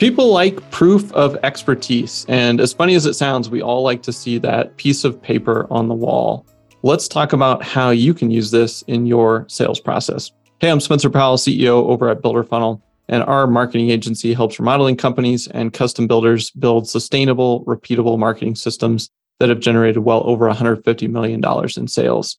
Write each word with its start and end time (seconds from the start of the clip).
People 0.00 0.32
like 0.32 0.70
proof 0.70 1.12
of 1.12 1.36
expertise. 1.42 2.24
And 2.26 2.58
as 2.58 2.72
funny 2.72 2.94
as 2.94 3.04
it 3.04 3.12
sounds, 3.12 3.50
we 3.50 3.60
all 3.60 3.82
like 3.82 4.02
to 4.04 4.14
see 4.14 4.38
that 4.38 4.74
piece 4.78 5.04
of 5.04 5.20
paper 5.20 5.66
on 5.70 5.88
the 5.88 5.94
wall. 5.94 6.46
Let's 6.82 7.06
talk 7.06 7.34
about 7.34 7.62
how 7.62 7.90
you 7.90 8.14
can 8.14 8.30
use 8.30 8.50
this 8.50 8.80
in 8.86 9.04
your 9.04 9.44
sales 9.50 9.78
process. 9.78 10.32
Hey, 10.58 10.70
I'm 10.70 10.80
Spencer 10.80 11.10
Powell, 11.10 11.36
CEO 11.36 11.84
over 11.84 12.08
at 12.08 12.22
Builder 12.22 12.42
Funnel, 12.42 12.82
and 13.10 13.22
our 13.24 13.46
marketing 13.46 13.90
agency 13.90 14.32
helps 14.32 14.58
remodeling 14.58 14.96
companies 14.96 15.48
and 15.48 15.70
custom 15.70 16.06
builders 16.06 16.50
build 16.52 16.88
sustainable, 16.88 17.62
repeatable 17.66 18.18
marketing 18.18 18.54
systems 18.54 19.10
that 19.38 19.50
have 19.50 19.60
generated 19.60 20.02
well 20.02 20.22
over 20.24 20.48
$150 20.48 21.10
million 21.10 21.44
in 21.76 21.88
sales. 21.88 22.38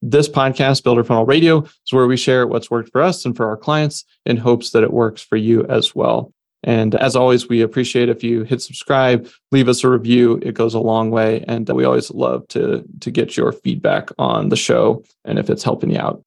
This 0.00 0.30
podcast, 0.30 0.82
Builder 0.82 1.04
Funnel 1.04 1.26
Radio, 1.26 1.64
is 1.64 1.92
where 1.92 2.06
we 2.06 2.16
share 2.16 2.46
what's 2.46 2.70
worked 2.70 2.90
for 2.90 3.02
us 3.02 3.26
and 3.26 3.36
for 3.36 3.48
our 3.48 3.58
clients 3.58 4.06
in 4.24 4.38
hopes 4.38 4.70
that 4.70 4.82
it 4.82 4.94
works 4.94 5.20
for 5.20 5.36
you 5.36 5.66
as 5.66 5.94
well. 5.94 6.32
And 6.62 6.94
as 6.94 7.16
always, 7.16 7.48
we 7.48 7.60
appreciate 7.60 8.08
if 8.08 8.22
you 8.22 8.44
hit 8.44 8.62
subscribe, 8.62 9.28
leave 9.50 9.68
us 9.68 9.82
a 9.82 9.90
review. 9.90 10.38
It 10.42 10.54
goes 10.54 10.74
a 10.74 10.80
long 10.80 11.10
way. 11.10 11.44
And 11.48 11.68
we 11.68 11.84
always 11.84 12.10
love 12.10 12.46
to, 12.48 12.84
to 13.00 13.10
get 13.10 13.36
your 13.36 13.52
feedback 13.52 14.10
on 14.18 14.48
the 14.48 14.56
show 14.56 15.04
and 15.24 15.38
if 15.38 15.50
it's 15.50 15.64
helping 15.64 15.90
you 15.90 15.98
out. 15.98 16.22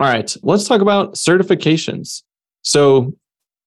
All 0.00 0.08
right, 0.08 0.34
let's 0.42 0.66
talk 0.66 0.80
about 0.80 1.14
certifications. 1.14 2.22
So 2.62 3.14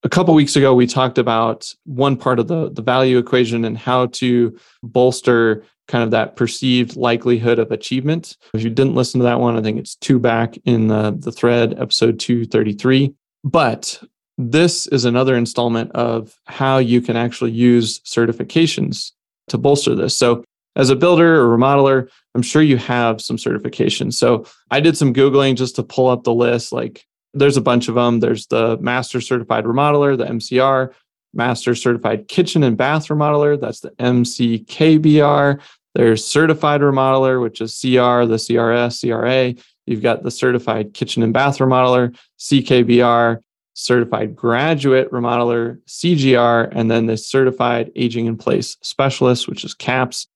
a 0.03 0.09
couple 0.09 0.33
weeks 0.33 0.55
ago, 0.55 0.73
we 0.73 0.87
talked 0.87 1.17
about 1.17 1.71
one 1.85 2.15
part 2.15 2.39
of 2.39 2.47
the, 2.47 2.69
the 2.71 2.81
value 2.81 3.17
equation 3.17 3.65
and 3.65 3.77
how 3.77 4.07
to 4.07 4.57
bolster 4.83 5.63
kind 5.87 6.03
of 6.03 6.11
that 6.11 6.35
perceived 6.35 6.95
likelihood 6.95 7.59
of 7.59 7.71
achievement. 7.71 8.37
If 8.53 8.63
you 8.63 8.69
didn't 8.69 8.95
listen 8.95 9.19
to 9.19 9.23
that 9.23 9.39
one, 9.39 9.57
I 9.57 9.61
think 9.61 9.79
it's 9.79 9.95
two 9.95 10.19
back 10.19 10.57
in 10.65 10.87
the, 10.87 11.15
the 11.17 11.31
thread, 11.31 11.79
episode 11.79 12.19
233. 12.19 13.13
But 13.43 14.01
this 14.37 14.87
is 14.87 15.05
another 15.05 15.35
installment 15.35 15.91
of 15.93 16.35
how 16.45 16.77
you 16.77 17.01
can 17.01 17.15
actually 17.15 17.51
use 17.51 17.99
certifications 18.01 19.11
to 19.47 19.57
bolster 19.57 19.95
this. 19.95 20.15
So, 20.15 20.43
as 20.75 20.91
a 20.91 20.95
builder 20.95 21.41
or 21.41 21.57
remodeler, 21.57 22.07
I'm 22.35 22.43
sure 22.43 22.61
you 22.61 22.77
have 22.77 23.19
some 23.19 23.37
certifications. 23.37 24.13
So, 24.13 24.45
I 24.69 24.79
did 24.79 24.95
some 24.97 25.13
Googling 25.13 25.55
just 25.55 25.75
to 25.77 25.83
pull 25.83 26.07
up 26.07 26.23
the 26.23 26.33
list. 26.33 26.71
Like, 26.71 27.05
there's 27.33 27.57
a 27.57 27.61
bunch 27.61 27.87
of 27.87 27.95
them. 27.95 28.19
There's 28.19 28.47
the 28.47 28.77
Master 28.77 29.21
Certified 29.21 29.65
Remodeler, 29.65 30.17
the 30.17 30.25
MCR, 30.25 30.93
Master 31.33 31.75
Certified 31.75 32.27
Kitchen 32.27 32.63
and 32.63 32.77
Bath 32.77 33.07
Remodeler, 33.07 33.59
that's 33.59 33.81
the 33.81 33.91
MCKBR. 33.91 35.59
There's 35.95 36.25
Certified 36.25 36.81
Remodeler, 36.81 37.41
which 37.41 37.61
is 37.61 37.79
CR, 37.79 38.25
the 38.25 38.37
CRS, 38.37 39.01
CRA. 39.01 39.61
You've 39.85 40.01
got 40.01 40.23
the 40.23 40.31
Certified 40.31 40.93
Kitchen 40.93 41.23
and 41.23 41.33
Bath 41.33 41.59
Remodeler, 41.59 42.17
CKBR 42.39 43.39
certified 43.77 44.35
graduate 44.35 45.09
remodeler, 45.11 45.79
CGR, 45.87 46.67
and 46.71 46.89
then 46.89 47.05
the 47.05 47.15
certified 47.15 47.91
aging 47.95 48.25
in 48.25 48.35
place 48.35 48.75
specialist, 48.81 49.47
which 49.47 49.63
is 49.63 49.75
CAPS. 49.75 50.27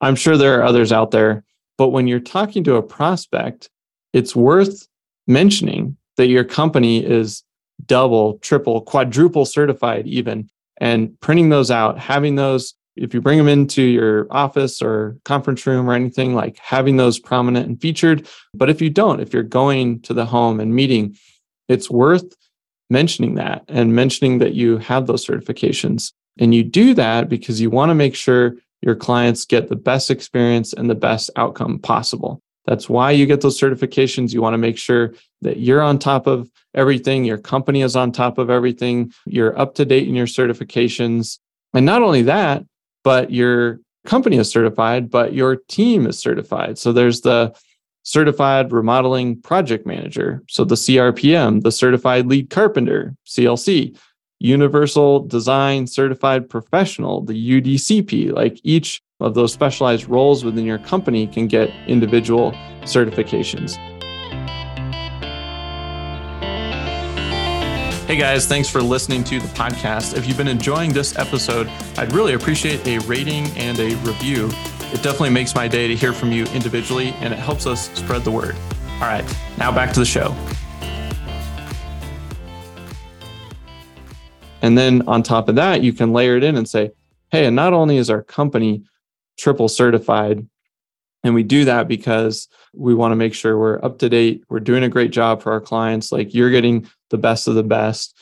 I'm 0.00 0.16
sure 0.16 0.38
there 0.38 0.58
are 0.58 0.64
others 0.64 0.92
out 0.92 1.10
there, 1.10 1.44
but 1.76 1.88
when 1.88 2.06
you're 2.06 2.20
talking 2.20 2.64
to 2.64 2.76
a 2.76 2.82
prospect, 2.82 3.68
it's 4.14 4.34
worth 4.34 4.88
mentioning 5.26 5.98
that 6.16 6.28
your 6.28 6.42
company 6.42 7.04
is 7.04 7.44
double, 7.84 8.38
triple, 8.38 8.80
quadruple 8.80 9.44
certified, 9.44 10.06
even, 10.06 10.48
and 10.78 11.20
printing 11.20 11.50
those 11.50 11.70
out, 11.70 11.98
having 11.98 12.36
those. 12.36 12.74
If 12.96 13.12
you 13.12 13.20
bring 13.20 13.36
them 13.36 13.48
into 13.48 13.82
your 13.82 14.26
office 14.30 14.80
or 14.80 15.18
conference 15.26 15.66
room 15.66 15.90
or 15.90 15.92
anything, 15.92 16.34
like 16.34 16.56
having 16.56 16.96
those 16.96 17.18
prominent 17.18 17.66
and 17.66 17.78
featured. 17.78 18.26
But 18.54 18.70
if 18.70 18.80
you 18.80 18.88
don't, 18.88 19.20
if 19.20 19.34
you're 19.34 19.42
going 19.42 20.00
to 20.02 20.14
the 20.14 20.24
home 20.24 20.60
and 20.60 20.74
meeting, 20.74 21.14
it's 21.68 21.90
worth 21.90 22.24
mentioning 22.90 23.34
that 23.34 23.64
and 23.68 23.94
mentioning 23.94 24.38
that 24.38 24.54
you 24.54 24.78
have 24.78 25.06
those 25.06 25.26
certifications. 25.26 26.12
And 26.38 26.54
you 26.54 26.62
do 26.62 26.94
that 26.94 27.28
because 27.28 27.60
you 27.60 27.70
want 27.70 27.90
to 27.90 27.94
make 27.94 28.14
sure 28.14 28.56
your 28.82 28.94
clients 28.94 29.44
get 29.44 29.68
the 29.68 29.76
best 29.76 30.10
experience 30.10 30.72
and 30.72 30.88
the 30.88 30.94
best 30.94 31.30
outcome 31.36 31.78
possible. 31.78 32.40
That's 32.66 32.88
why 32.88 33.12
you 33.12 33.26
get 33.26 33.40
those 33.40 33.58
certifications. 33.58 34.32
You 34.32 34.42
want 34.42 34.54
to 34.54 34.58
make 34.58 34.76
sure 34.76 35.14
that 35.42 35.58
you're 35.58 35.82
on 35.82 35.98
top 35.98 36.26
of 36.26 36.50
everything, 36.74 37.24
your 37.24 37.38
company 37.38 37.82
is 37.82 37.96
on 37.96 38.12
top 38.12 38.38
of 38.38 38.50
everything, 38.50 39.12
you're 39.24 39.58
up 39.58 39.74
to 39.76 39.84
date 39.84 40.08
in 40.08 40.14
your 40.14 40.26
certifications. 40.26 41.38
And 41.72 41.86
not 41.86 42.02
only 42.02 42.22
that, 42.22 42.64
but 43.04 43.30
your 43.30 43.80
company 44.04 44.36
is 44.36 44.50
certified, 44.50 45.10
but 45.10 45.32
your 45.32 45.56
team 45.68 46.06
is 46.06 46.18
certified. 46.18 46.78
So 46.78 46.92
there's 46.92 47.20
the 47.20 47.54
certified 48.06 48.70
remodeling 48.70 49.40
project 49.42 49.84
manager. 49.84 50.40
So 50.48 50.64
the 50.64 50.76
CRPM, 50.76 51.62
the 51.64 51.72
certified 51.72 52.26
lead 52.26 52.50
carpenter, 52.50 53.16
CLC, 53.26 53.98
universal 54.38 55.24
design 55.26 55.88
certified 55.88 56.48
professional, 56.48 57.22
the 57.22 57.32
UDCP. 57.34 58.32
Like 58.32 58.60
each 58.62 59.02
of 59.18 59.34
those 59.34 59.52
specialized 59.52 60.08
roles 60.08 60.44
within 60.44 60.64
your 60.64 60.78
company 60.78 61.26
can 61.26 61.48
get 61.48 61.68
individual 61.88 62.52
certifications. 62.82 63.74
Hey 68.06 68.16
guys, 68.16 68.46
thanks 68.46 68.68
for 68.68 68.80
listening 68.82 69.24
to 69.24 69.40
the 69.40 69.48
podcast. 69.48 70.16
If 70.16 70.28
you've 70.28 70.36
been 70.36 70.46
enjoying 70.46 70.92
this 70.92 71.18
episode, 71.18 71.66
I'd 71.98 72.12
really 72.12 72.34
appreciate 72.34 72.86
a 72.86 73.00
rating 73.00 73.46
and 73.56 73.80
a 73.80 73.96
review. 73.96 74.48
It 74.92 75.02
definitely 75.02 75.30
makes 75.30 75.54
my 75.54 75.66
day 75.66 75.88
to 75.88 75.96
hear 75.96 76.12
from 76.12 76.30
you 76.30 76.44
individually 76.46 77.08
and 77.20 77.34
it 77.34 77.38
helps 77.38 77.66
us 77.66 77.90
spread 77.98 78.22
the 78.22 78.30
word. 78.30 78.54
All 78.94 79.00
right, 79.00 79.24
now 79.58 79.72
back 79.72 79.92
to 79.94 80.00
the 80.00 80.06
show. 80.06 80.34
And 84.62 84.78
then 84.78 85.02
on 85.08 85.22
top 85.22 85.48
of 85.48 85.56
that, 85.56 85.82
you 85.82 85.92
can 85.92 86.12
layer 86.12 86.36
it 86.36 86.44
in 86.44 86.56
and 86.56 86.68
say, 86.68 86.90
hey, 87.30 87.46
and 87.46 87.56
not 87.56 87.72
only 87.72 87.96
is 87.96 88.10
our 88.10 88.22
company 88.22 88.84
triple 89.36 89.68
certified, 89.68 90.46
and 91.24 91.34
we 91.34 91.42
do 91.42 91.64
that 91.64 91.88
because 91.88 92.48
we 92.72 92.94
want 92.94 93.10
to 93.10 93.16
make 93.16 93.34
sure 93.34 93.58
we're 93.58 93.84
up 93.84 93.98
to 93.98 94.08
date, 94.08 94.44
we're 94.48 94.60
doing 94.60 94.84
a 94.84 94.88
great 94.88 95.10
job 95.10 95.42
for 95.42 95.50
our 95.50 95.60
clients, 95.60 96.12
like 96.12 96.32
you're 96.32 96.50
getting 96.50 96.88
the 97.10 97.18
best 97.18 97.48
of 97.48 97.56
the 97.56 97.64
best. 97.64 98.16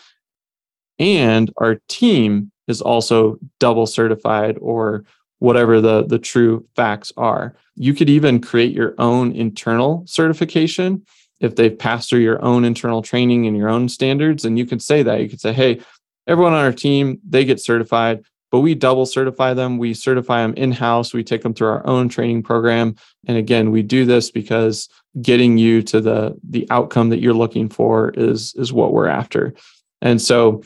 And 0.98 1.52
our 1.58 1.78
team 1.88 2.50
is 2.68 2.80
also 2.80 3.38
double 3.60 3.86
certified 3.86 4.56
or 4.60 5.04
whatever 5.44 5.80
the, 5.80 6.04
the 6.06 6.18
true 6.18 6.66
facts 6.74 7.12
are. 7.18 7.54
You 7.76 7.92
could 7.92 8.08
even 8.08 8.40
create 8.40 8.72
your 8.72 8.94
own 8.98 9.32
internal 9.32 10.02
certification 10.06 11.04
if 11.40 11.56
they've 11.56 11.78
passed 11.78 12.08
through 12.08 12.20
your 12.20 12.42
own 12.42 12.64
internal 12.64 13.02
training 13.02 13.46
and 13.46 13.56
your 13.56 13.68
own 13.68 13.90
standards. 13.90 14.46
And 14.46 14.58
you 14.58 14.64
can 14.64 14.80
say 14.80 15.02
that. 15.02 15.20
You 15.20 15.28
could 15.28 15.40
say, 15.40 15.52
hey, 15.52 15.80
everyone 16.26 16.54
on 16.54 16.64
our 16.64 16.72
team, 16.72 17.18
they 17.28 17.44
get 17.44 17.60
certified, 17.60 18.24
but 18.50 18.60
we 18.60 18.74
double 18.74 19.04
certify 19.04 19.52
them. 19.52 19.76
We 19.76 19.92
certify 19.92 20.40
them 20.40 20.54
in 20.54 20.72
house. 20.72 21.12
We 21.12 21.22
take 21.22 21.42
them 21.42 21.52
through 21.52 21.68
our 21.68 21.86
own 21.86 22.08
training 22.08 22.42
program. 22.42 22.96
And 23.26 23.36
again, 23.36 23.70
we 23.70 23.82
do 23.82 24.06
this 24.06 24.30
because 24.30 24.88
getting 25.20 25.58
you 25.58 25.82
to 25.82 26.00
the 26.00 26.36
the 26.48 26.66
outcome 26.70 27.10
that 27.10 27.20
you're 27.20 27.34
looking 27.34 27.68
for 27.68 28.10
is 28.10 28.54
is 28.54 28.72
what 28.72 28.92
we're 28.92 29.08
after. 29.08 29.52
And 30.00 30.22
so 30.22 30.62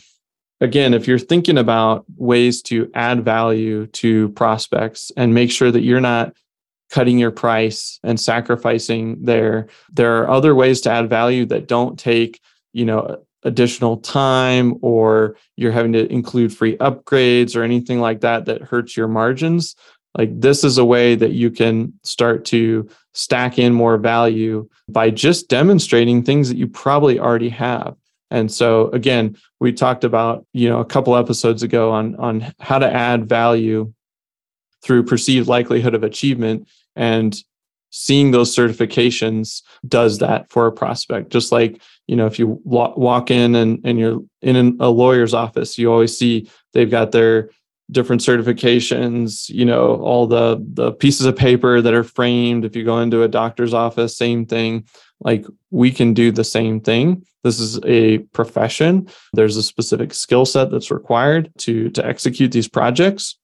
again, 0.60 0.94
if 0.94 1.06
you're 1.06 1.18
thinking 1.18 1.58
about 1.58 2.04
ways 2.16 2.62
to 2.62 2.90
add 2.94 3.24
value 3.24 3.86
to 3.86 4.30
prospects 4.30 5.12
and 5.16 5.34
make 5.34 5.50
sure 5.50 5.70
that 5.70 5.82
you're 5.82 6.00
not 6.00 6.34
cutting 6.90 7.18
your 7.18 7.30
price 7.30 8.00
and 8.02 8.18
sacrificing 8.18 9.24
there, 9.24 9.68
there 9.92 10.22
are 10.22 10.30
other 10.30 10.54
ways 10.54 10.80
to 10.82 10.90
add 10.90 11.08
value 11.08 11.44
that 11.46 11.68
don't 11.68 11.98
take, 11.98 12.40
you 12.72 12.84
know, 12.84 13.22
additional 13.44 13.98
time 13.98 14.74
or 14.82 15.36
you're 15.56 15.72
having 15.72 15.92
to 15.92 16.10
include 16.12 16.54
free 16.54 16.76
upgrades 16.78 17.54
or 17.54 17.62
anything 17.62 18.00
like 18.00 18.20
that 18.20 18.46
that 18.46 18.62
hurts 18.62 18.96
your 18.96 19.08
margins. 19.08 19.76
Like 20.16 20.40
this 20.40 20.64
is 20.64 20.78
a 20.78 20.84
way 20.84 21.14
that 21.14 21.32
you 21.32 21.50
can 21.50 21.92
start 22.02 22.44
to 22.46 22.88
stack 23.14 23.58
in 23.58 23.72
more 23.72 23.96
value 23.96 24.68
by 24.88 25.10
just 25.10 25.48
demonstrating 25.48 26.22
things 26.22 26.48
that 26.48 26.56
you 26.56 26.66
probably 26.66 27.20
already 27.20 27.50
have. 27.50 27.94
And 28.30 28.52
so 28.52 28.88
again, 28.88 29.36
we 29.60 29.72
talked 29.72 30.04
about, 30.04 30.46
you 30.52 30.68
know, 30.68 30.80
a 30.80 30.84
couple 30.84 31.16
episodes 31.16 31.62
ago 31.62 31.90
on 31.92 32.16
on 32.16 32.52
how 32.60 32.78
to 32.78 32.92
add 32.92 33.28
value 33.28 33.92
through 34.82 35.04
perceived 35.04 35.48
likelihood 35.48 35.94
of 35.94 36.04
achievement. 36.04 36.68
And 36.94 37.36
seeing 37.90 38.30
those 38.30 38.54
certifications 38.54 39.62
does 39.86 40.18
that 40.18 40.50
for 40.50 40.66
a 40.66 40.72
prospect. 40.72 41.30
Just 41.30 41.52
like 41.52 41.80
you 42.08 42.16
know 42.16 42.26
if 42.26 42.38
you 42.38 42.60
walk 42.64 43.30
in 43.30 43.54
and, 43.54 43.80
and 43.84 44.00
you're 44.00 44.20
in 44.42 44.76
a 44.80 44.88
lawyer's 44.88 45.34
office 45.34 45.78
you 45.78 45.92
always 45.92 46.18
see 46.18 46.50
they've 46.72 46.90
got 46.90 47.12
their 47.12 47.50
different 47.90 48.20
certifications 48.20 49.48
you 49.48 49.64
know 49.64 49.96
all 49.96 50.26
the 50.26 50.62
the 50.74 50.92
pieces 50.92 51.26
of 51.26 51.36
paper 51.36 51.80
that 51.80 51.94
are 51.94 52.04
framed. 52.04 52.64
If 52.64 52.76
you 52.76 52.84
go 52.84 52.98
into 53.00 53.22
a 53.22 53.28
doctor's 53.28 53.74
office 53.74 54.16
same 54.16 54.46
thing. 54.46 54.84
Like 55.20 55.46
we 55.70 55.90
can 55.90 56.14
do 56.14 56.30
the 56.30 56.44
same 56.44 56.80
thing. 56.80 57.24
This 57.42 57.58
is 57.58 57.80
a 57.84 58.18
profession. 58.18 59.08
There's 59.32 59.56
a 59.56 59.62
specific 59.62 60.14
skill 60.14 60.44
set 60.44 60.70
that's 60.70 60.90
required 60.90 61.50
to 61.58 61.90
to 61.90 62.06
execute 62.06 62.52
these 62.52 62.68
projects. 62.68 63.36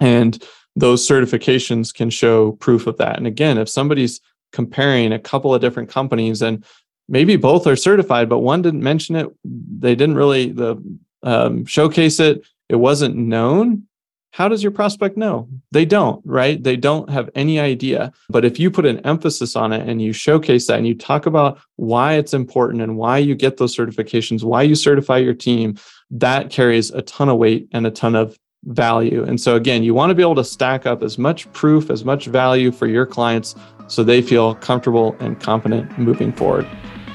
And 0.00 0.42
those 0.76 1.06
certifications 1.06 1.94
can 1.94 2.10
show 2.10 2.52
proof 2.52 2.86
of 2.86 2.98
that. 2.98 3.16
And 3.16 3.26
again 3.26 3.58
if 3.58 3.68
somebody's 3.68 4.20
comparing 4.52 5.12
a 5.12 5.18
couple 5.18 5.54
of 5.54 5.60
different 5.60 5.88
companies 5.88 6.42
and 6.42 6.64
maybe 7.08 7.36
both 7.36 7.66
are 7.66 7.76
certified 7.76 8.28
but 8.28 8.38
one 8.38 8.62
didn't 8.62 8.82
mention 8.82 9.16
it. 9.16 9.28
They 9.44 9.94
didn't 9.94 10.16
really 10.16 10.52
the 10.52 10.76
um, 11.22 11.64
showcase 11.64 12.20
it 12.20 12.46
it 12.68 12.76
wasn't 12.76 13.16
known 13.16 13.86
how 14.34 14.48
does 14.48 14.64
your 14.64 14.72
prospect 14.72 15.16
know? 15.16 15.48
They 15.70 15.84
don't, 15.84 16.20
right? 16.26 16.60
They 16.60 16.74
don't 16.74 17.08
have 17.08 17.30
any 17.36 17.60
idea. 17.60 18.12
But 18.28 18.44
if 18.44 18.58
you 18.58 18.68
put 18.68 18.84
an 18.84 18.98
emphasis 19.06 19.54
on 19.54 19.72
it 19.72 19.88
and 19.88 20.02
you 20.02 20.12
showcase 20.12 20.66
that 20.66 20.78
and 20.78 20.88
you 20.88 20.96
talk 20.96 21.26
about 21.26 21.60
why 21.76 22.14
it's 22.14 22.34
important 22.34 22.82
and 22.82 22.96
why 22.96 23.18
you 23.18 23.36
get 23.36 23.58
those 23.58 23.76
certifications, 23.76 24.42
why 24.42 24.62
you 24.62 24.74
certify 24.74 25.18
your 25.18 25.34
team, 25.34 25.78
that 26.10 26.50
carries 26.50 26.90
a 26.90 27.02
ton 27.02 27.28
of 27.28 27.38
weight 27.38 27.68
and 27.70 27.86
a 27.86 27.92
ton 27.92 28.16
of 28.16 28.36
value. 28.64 29.22
And 29.22 29.40
so, 29.40 29.54
again, 29.54 29.84
you 29.84 29.94
want 29.94 30.10
to 30.10 30.16
be 30.16 30.22
able 30.22 30.34
to 30.34 30.44
stack 30.44 30.84
up 30.84 31.04
as 31.04 31.16
much 31.16 31.50
proof, 31.52 31.88
as 31.88 32.04
much 32.04 32.26
value 32.26 32.72
for 32.72 32.88
your 32.88 33.06
clients 33.06 33.54
so 33.86 34.02
they 34.02 34.20
feel 34.20 34.56
comfortable 34.56 35.14
and 35.20 35.38
confident 35.40 35.96
moving 35.96 36.32
forward. 36.32 36.66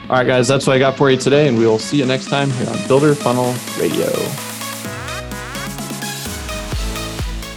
All 0.04 0.16
right, 0.16 0.25
guys, 0.25 0.48
that's 0.48 0.66
what 0.66 0.78
I 0.78 0.80
got 0.80 0.95
for 0.95 1.12
you 1.12 1.18
today. 1.18 1.50
And 1.50 1.57
we 1.57 1.68
will 1.68 1.80
see 1.80 1.98
you 1.98 2.06
next 2.06 2.30
time 2.30 2.50
here 2.50 2.69
on 2.69 2.88
Builder 2.88 3.13
Funnel 3.13 3.54
Radio. 3.78 4.49